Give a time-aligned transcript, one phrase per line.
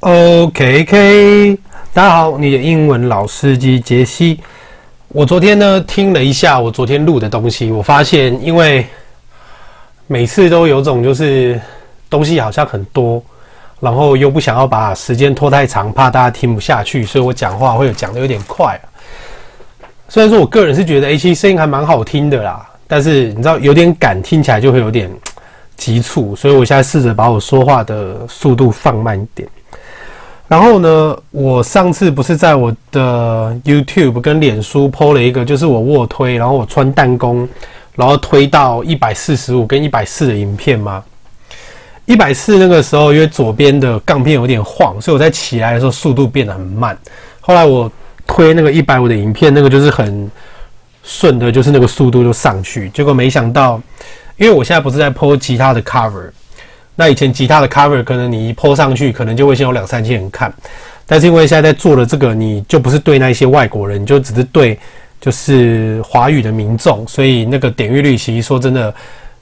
[0.00, 1.58] OK，K，
[1.92, 4.40] 大家好，你的英文老司机杰西。
[5.08, 8.86] 我昨天呢听了一下我昨天录的东西，我发现因为
[10.06, 11.60] 每次都有种就是
[12.08, 13.22] 东西好像很多，
[13.78, 18.80] 然后又不想要把时间拖太长，怕大家听不下去，所以我讲话会有讲的有点快。
[20.08, 25.10] 虽然说我个人是觉得 A 七声音还蛮好听的啦，但是你知道有点赶，听起来就会有点
[25.76, 29.46] 急促，所以我现在试着把我说话的速度放慢一点。
[30.50, 37.48] 然后呢，我上次不是在我的 YouTube 跟脸书 PO 了一个，就是我卧推，然后我穿弹弓，
[37.94, 41.04] 然后推到一百四十五跟一百四的影片吗？
[42.04, 46.98] 一百四那个时候，因为左边的杠片有点晃，所以我在起来的时候速度变得很慢。
[47.40, 47.88] 后来我
[48.26, 50.28] 推那个一百五的影片，那个就是很
[51.04, 52.90] 顺的，就是那个速度就上去。
[52.90, 53.80] 结果没想到，
[54.36, 56.28] 因为我现在不是在 PO 吉他的 cover。
[56.96, 60.52] 那以前吉他的 cover 可能你一 po 上去，可能就会先有两三千人看，
[61.06, 64.78] 但是因为现在在做的这个，你就不是对那些外国人，你就只是对
[65.20, 68.94] 就是华语的民众，所以那个点阅率其实说真的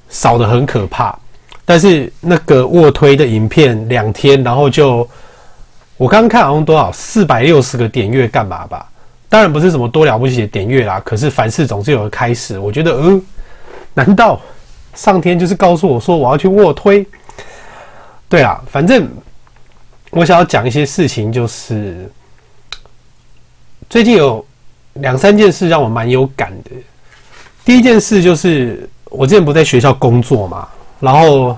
[0.09, 1.19] 少得很可怕。
[1.65, 5.07] 但是那个卧推的影片两天，然后就
[5.97, 8.89] 我刚刚看好像多少四百六十个点阅干嘛吧？
[9.29, 12.59] 当然不是什么多了不起的点阅啦，可是凡事总是有个开始。
[12.59, 13.23] 我觉得，嗯，
[13.93, 14.41] 难道
[14.95, 17.07] 上天就是告诉我说我要去卧推？
[18.29, 19.09] 对啊，反正
[20.11, 22.11] 我想要讲一些事情，就是
[23.89, 24.45] 最近有
[24.95, 26.71] 两三件事让我蛮有感的。
[27.65, 30.69] 第一件事就是我之前不在学校工作嘛，
[31.01, 31.57] 然后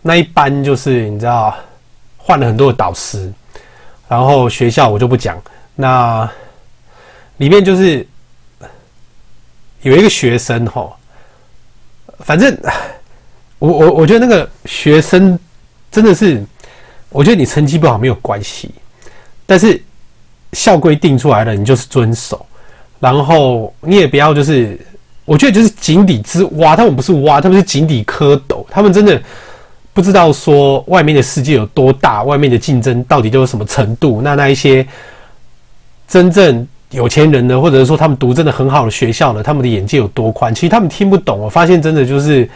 [0.00, 1.52] 那一班就是你知道
[2.16, 3.32] 换了很多的导师，
[4.06, 5.36] 然后学校我就不讲，
[5.74, 6.30] 那
[7.38, 8.06] 里面就是
[9.82, 10.96] 有一个学生吼，
[12.20, 12.56] 反正
[13.58, 15.36] 我我我觉得那个学生。
[15.90, 16.44] 真的是，
[17.08, 18.70] 我觉得你成绩不好没有关系，
[19.46, 19.80] 但是
[20.52, 22.44] 校规定出来了，你就是遵守，
[23.00, 24.78] 然后你也不要就是，
[25.24, 29.20] 我觉得就是井底之蛙，他们不是蛙，他们是井底蝌蚪，他们真的
[29.92, 34.20] 不知道说外面的世界有多大，外面的竞争到底都有什么程度。
[34.22, 34.86] 那那一些
[36.06, 40.54] 真正有钱人呢，或者是说他们读真的很好的学校呢，他们的眼界有多宽？
[40.54, 41.38] 其实他们听不懂。
[41.38, 42.48] 我发现真的就是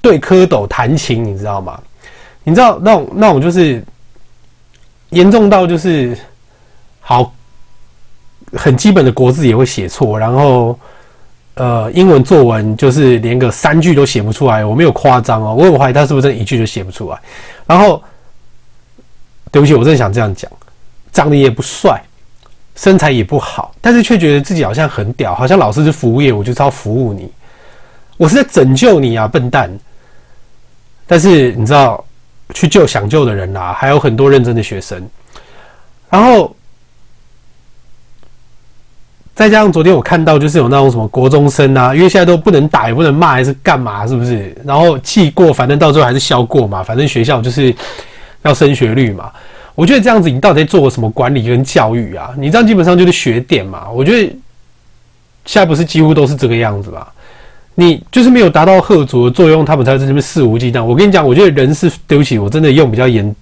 [0.00, 1.78] 对蝌蚪弹琴，你知道吗？
[2.48, 3.84] 你知道那种那种就是
[5.10, 6.16] 严重到就是
[6.98, 7.30] 好
[8.54, 10.78] 很基本的国字也会写错，然后
[11.56, 17.20] 呃英文作文就是连个三句都写不出来，我没有夸张哦，我有怀疑他是不是真的一句就写不出来。
[17.66, 18.02] 然后
[19.50, 20.50] 对不起，我真的想这样讲，
[21.12, 22.02] 长得也不帅，
[22.76, 27.30] 身材也不好，但是却觉得自己好像很屌，好像老师是服务业，我就是要服务你，
[28.16, 29.70] 我是在拯救你啊，笨蛋！
[31.06, 32.02] 但是你知道。
[32.54, 35.08] 去救想救的人啦、还有很多认真的学生。
[36.10, 36.54] 然后
[39.34, 44.56] 再加上昨天我看到，就是有那种什么国中生啊，因为现在都不能打，也不能骂，还是干嘛，是不是？
[44.64, 46.82] 然后记过，反正到最后还是消过嘛。
[46.82, 47.72] 反正学校就是
[48.42, 49.30] 要升学率嘛。
[49.74, 52.30] 我觉得这样子，你到底在做什么管理跟教育啊？
[52.36, 53.88] 你这样基本上就是学点嘛。
[53.90, 54.18] 我觉得
[55.44, 57.12] 现在不是几乎都是这个样子吧？
[57.80, 60.82] 你就是没有达到吓阻的作用，他们才在这边肆无忌惮。
[60.82, 63.36] 我跟你讲，我觉得人是对不起，我真的用比较严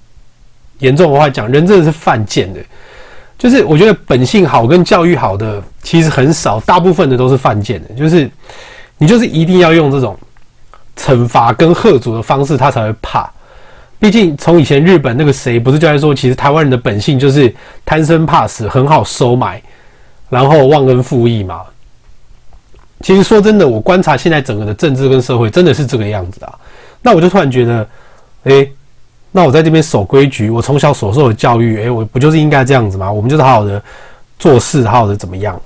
[0.81, 2.61] 严重的话讲，人真的是犯贱的。
[3.39, 7.95] 就是我觉得本性好跟教育好的其实很少，大部分的都是犯贱的。
[7.95, 8.31] 就是
[8.99, 10.15] 你就是一定要用这种
[10.99, 13.27] 惩罚跟吓阻的方式，他才会怕。
[13.99, 17.51] 毕竟从以前日本那个谁不是就在说，其实台湾人的本性就是
[17.87, 19.63] 贪生怕死，很好收买，
[20.29, 21.63] 然后忘恩负义嘛。
[23.07, 26.53] 其实说真的，我观察现在整个的政治跟社会真的是这个样子啊。
[27.01, 27.89] 那我就突然觉得，
[28.43, 28.69] 诶，
[29.31, 33.13] 那我在这边守规矩，我从小所受的教育，诶，我不就是应该这样子吗？
[33.13, 33.81] 我们就是好好的
[34.41, 35.57] 做事，好好的怎么样？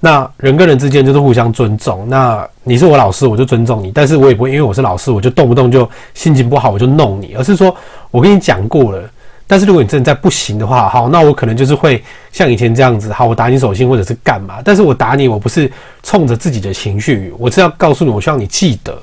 [0.00, 2.08] 那人跟人之间就是互相尊重。
[2.08, 7.76] 那你是我老师，我就尊重你，但是我也不会因为我是老师，我就动不动就心情不好我就弄你，而是说
[8.10, 9.02] 我跟你讲过了。
[9.50, 14.60] 但是如果你真的在不行的话，好，那我可能就是会像以前这样子，好，我打你手心或者是干嘛？
[14.62, 15.72] 但是我打你，我不是
[16.02, 18.96] 冲着自己的情绪，我是要告诉你，我希望你记得。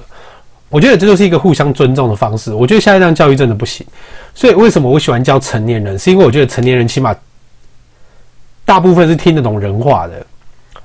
[0.69, 2.53] 我觉得这就是一个互相尊重的方式。
[2.53, 3.83] 我觉得现在这样教育真的不行。
[4.35, 5.97] 所以为什么我喜欢教成年人？
[5.97, 7.15] 是因为我觉得成年人起码
[8.63, 10.13] 大部分是听得懂人话的。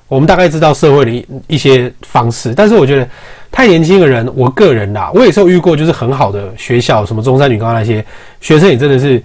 [0.09, 3.07] 我们大概知道社会的一一些方式，但是我觉得
[3.53, 8.03] 太年轻的人，我个人啦，我也是有遇过，就是很好的学校，什么中山女高那些
[8.41, 9.23] 学生也真的是。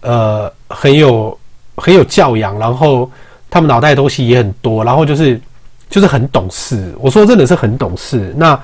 [0.00, 1.38] 呃，很有
[1.76, 3.10] 很有教养，然后
[3.48, 5.40] 他们脑袋东西也很多，然后就是
[5.88, 6.94] 就是很懂事。
[6.98, 8.34] 我说真的是很懂事。
[8.36, 8.58] 那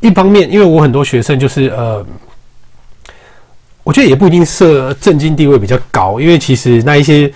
[0.00, 2.04] 一方面，因为我很多学生就是呃，
[3.84, 7.32] 我觉得也不一定设正经地位比较高，因为其实那一些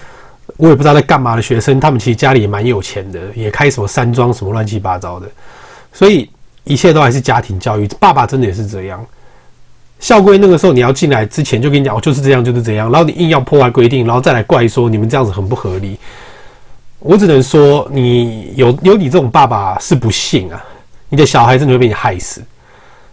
[0.57, 5.29] 我也不知道在干嘛的学生，他们其实家里也蛮有钱的，也开什么山庄什么乱七八糟的，
[5.93, 6.29] 所以
[6.65, 7.87] 一切都还是家庭教育。
[8.01, 9.05] 爸爸真的也是这样。
[9.99, 15.99] 校规那个时候你要进来之前就跟你讲，哦，就是这样，就是这样，然后你硬要破坏规定，然后再来怪说你们这样子很不合理。
[16.99, 20.63] 我只能说，你有有你这种爸爸是不幸啊，
[21.09, 22.43] 你的小孩真的会被你害死。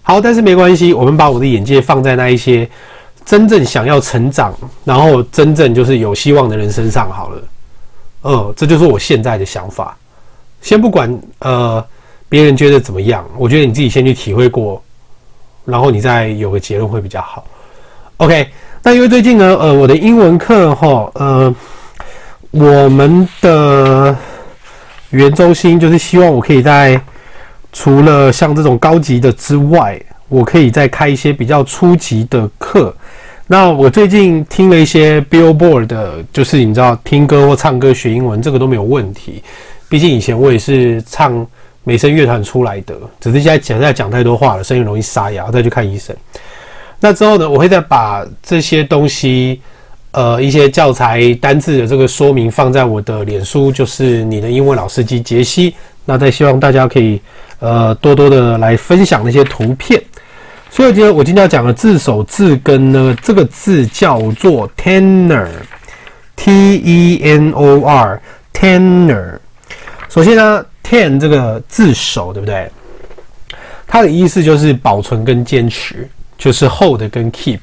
[0.01, 2.67] 好，但是没关系，我们把我的眼界放在那一些
[3.25, 4.53] 真正想要成长，
[4.83, 7.43] 然后真正就是有希望的人身上好了。
[8.23, 9.95] 呃，这就是我现在的想法。
[10.61, 11.85] 先不管呃
[12.27, 14.83] 别人觉得怎么样，我觉得你自己先去体会过。
[15.65, 17.45] 然后你再有个结论会比较好。
[18.17, 18.47] OK，
[18.81, 21.55] 那因为最近呢，呃，我的英文课哈，呃，
[22.51, 24.15] 我们的
[25.09, 26.99] 圆周心就是希望我可以在
[27.71, 29.99] 除了像这种高级的之外，
[30.29, 32.95] 我可以再开一些比较初级的课。
[33.47, 39.41] 那我最近听了一些 Billboard 的，就是你知道听歌或唱歌学英文，这个都没有问题。
[39.89, 41.45] 毕竟以前我也是唱。
[41.85, 46.15] 美声乐团出来的，只是现在讲在讲太多话了，声音容易沙哑，再去看医生。
[46.99, 49.59] 那之后呢，我会再把这些东西，
[50.11, 55.75] 呃，一些教材单字的这个说明放在我的脸书，就是你的英文老司机杰西。
[56.05, 57.21] 那再希望大家可以
[57.59, 60.01] 呃多多的来分享那些图片。
[60.69, 69.39] 所以我觉得我今天要讲的字首字根呢，这个字叫做 tenor，T E N O R，tenor。
[70.07, 70.65] 首先呢。
[70.83, 72.69] Ten 这个字首对不对？
[73.87, 77.59] 它的意思就是保存跟坚持，就是 hold 跟 keep。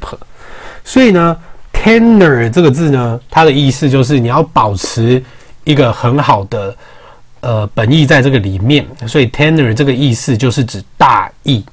[0.84, 1.36] 所以呢
[1.72, 5.22] ，tenor 这个字呢，它的意思就是你要保持
[5.64, 6.76] 一个很好的
[7.40, 8.86] 呃本意在这个里面。
[9.08, 11.64] 所以 tenor 这个意思就是指大意、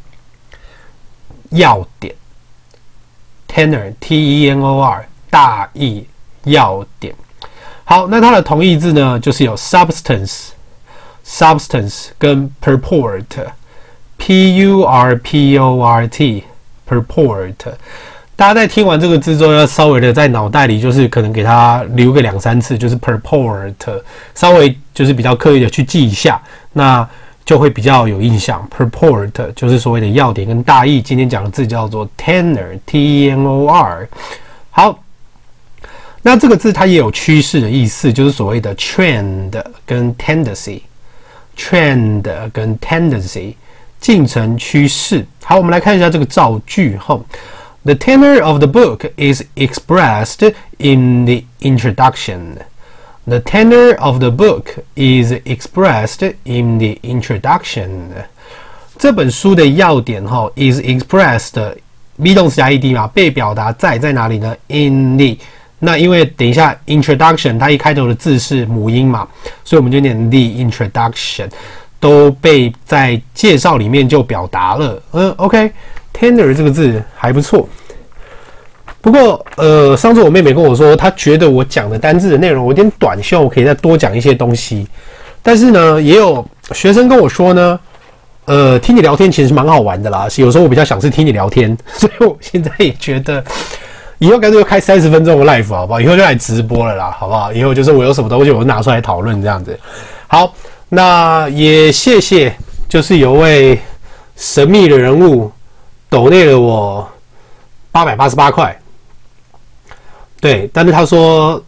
[1.51, 2.13] 要点。
[3.47, 6.05] tenor T E N O R 大意
[6.45, 7.13] 要点。
[7.83, 10.47] 好，那它的同义字呢，就是有 substance。
[11.27, 17.53] Substance 跟 purport，p u r p o r t，purport。
[18.37, 23.73] 大家在听完这个字之后，要稍微的在脑袋里，就是可能给它留个两三次，就是 purport，
[24.35, 26.39] 稍微就是比较刻意的去记一下，
[26.73, 27.07] 那
[27.43, 28.67] 就会比较有印象。
[28.75, 31.01] purport 就是所谓的要点跟大意。
[31.01, 34.07] 今天讲的字叫做 tenor，t e n o r。
[34.69, 34.99] 好，
[36.21, 40.81] 那这个字它也有趋势的意思，就是所谓的 trend 跟 tendency。
[41.56, 43.54] trend 跟 tendency
[44.00, 45.26] 进程趋势。
[45.44, 47.24] 好，我们来看一下这个造句后。
[47.84, 52.58] The tenor of the book is expressed in the introduction.
[53.24, 57.88] The tenor of the book is expressed in the introduction.
[58.98, 61.74] 这本书的要点哈，is expressed
[62.16, 64.56] be 动词加 ed 嘛，被表达在在哪里呢？
[64.68, 65.36] In the
[65.79, 69.27] 那因为等一下 introduction 它一开头的字是母音嘛，
[69.63, 71.47] 所以我们就念 the introduction
[71.99, 75.03] 都被在介绍里面就表达了。
[75.11, 77.69] 嗯，OK，tenor 这个字还不错。
[79.01, 84.87] 不过呃，上次我妹妹跟我说，她觉得我讲的单字的内容有点短，希望我可以再多讲一些东西。
[85.43, 86.43] 但是呢，也有
[86.73, 87.79] 学生跟我说呢，
[88.45, 90.27] 呃，听你聊天其实蛮好玩的啦。
[90.37, 93.43] 有时候我比较想是听你聊天， 所以我现在也觉得。
[94.19, 96.01] 以后干脆就开三十分钟的 live 好不好？
[96.01, 97.53] 以后就来直播了啦，好不好？
[97.53, 99.79] 以后就是我有什么东西，我就拿出来讨论这样子。
[100.27, 100.51] 好，
[100.89, 102.55] 那也谢谢，
[102.89, 103.79] 就是有位
[104.35, 105.51] 神秘的人物
[106.09, 107.07] 抖内了我
[107.91, 108.75] 八百八十八块。
[110.41, 111.63] 对，但是他说，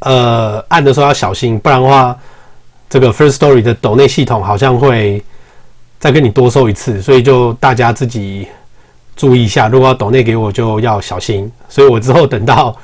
[0.00, 2.16] 呃，按的时候要小心，不然的话，
[2.90, 5.22] 这个 Firstory 的抖内系统好像会
[5.98, 8.46] 再跟你多收一次，所以就大家自己。
[9.18, 11.50] 注意一下，如果要抖内给我，就要小心。
[11.68, 12.74] 所以我之后等到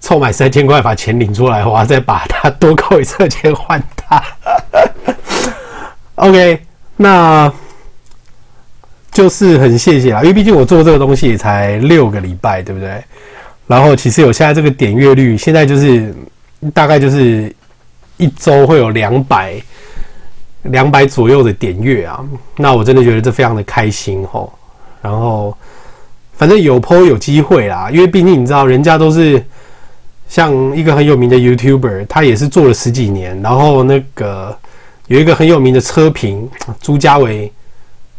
[0.00, 4.20] 凑满三千块把钱领出来，我要再把它多扣一次钱还他。
[6.16, 6.60] OK，
[6.96, 7.50] 那
[9.12, 13.00] 就是很谢谢啦，因为毕竟我做这个东西也才六个礼拜，对不对？
[13.68, 16.12] 然后其实有现在这个点阅率，现在就是
[16.74, 17.54] 大概就是
[18.16, 19.54] 一周会有两百
[20.62, 22.18] 两百左右的点阅啊。
[22.56, 24.52] 那我真的觉得这非常的开心吼，
[25.00, 25.56] 然后。
[26.36, 29.40] 反正有 po 有机会啦，因为毕竟你知道，人家都是
[30.28, 34.56] 像一个很有名的 YouTuber，他也是做了十几年，然后那个
[35.06, 36.48] 有一个很有名的车评
[36.80, 37.52] 朱家伟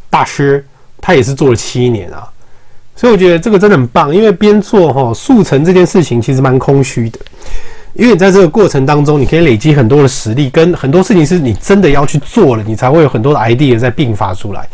[0.09, 0.65] 大师，
[1.01, 2.25] 他也是做了七年啊，
[2.95, 7.19] 所以我觉得这个真的很棒，因为边做哈速成这件事情其实蛮空虚的，
[7.95, 14.65] 因为你在这个过程当中，你可以累积很多的实力，跟很多事情是你真的要去做了，你才会有很多的 idea 在并发出来，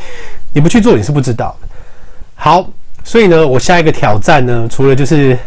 [0.53, 1.57] 你不去做你是不知道。
[2.35, 2.69] 好。
[3.03, 5.37] 所以呢，我下一个挑战呢，除了就是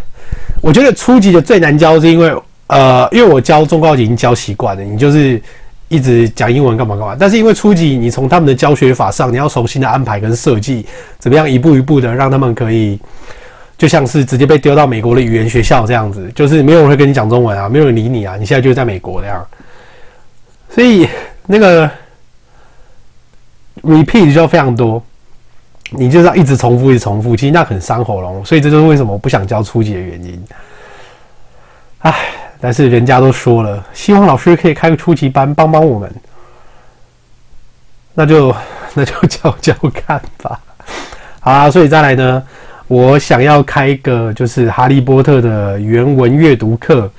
[0.61, 2.34] 我觉得初级的最难教，是因为
[2.66, 5.40] 呃，因为我教中高级已经教习惯了，你就是
[5.88, 7.16] 一直讲英文干嘛干嘛。
[7.18, 10.87] 但是因为初级，你从他们的教学法上，你要重新的安排跟设计，
[11.18, 12.99] 怎么样一步一步的让他们可以，
[13.76, 19.46] 就像是直接被丢到美国的语言学校这样子，就是没有人会跟你讲中文啊，没有人理你啊，你现在就是在美国这样。
[20.70, 21.06] 所以
[21.46, 21.88] 那个
[23.82, 25.00] repeat 就非常多。
[25.91, 30.45] 你就是要一直重复，一直重复，其实那很伤喉咙，所以这就是为什么我不想教初级的原因。
[31.99, 32.12] 唉，
[32.61, 36.12] 但是人家都说了，希望老师可以开个初级班帮帮我们，
[38.14, 38.55] 那就
[38.95, 40.59] 那就教教看吧。
[41.41, 42.43] 好啊，所以再来呢，
[42.88, 47.11] 我想要开一个就是哈利波特的原文阅读课，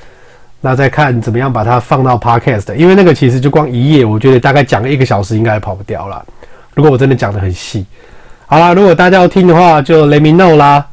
[0.59, 6.25] 那再看怎么样把它放到 podcast，因为那个其实就光一页，我觉得大概讲个一个小时应该也跑不掉了。
[6.73, 7.85] 如果我真的讲得很细。
[8.47, 10.85] 好啦，如果大家要听的话，就 let me know 啦。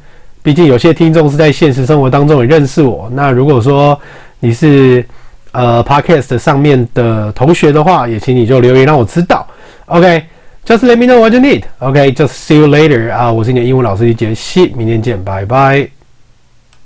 [0.42, 3.09] 毕竟有些听众是在现实生活当中也认识我。
[3.12, 3.97] 那如果说
[4.40, 5.04] 你是
[5.52, 9.47] 呃 podcast 上面的同学的话，也请你就留言让我知道。
[9.87, 11.62] OK，just、let me know what you need。
[11.78, 16.01] OK，just、see you later 啊，我是你的英文老师杰西，明天见，拜拜。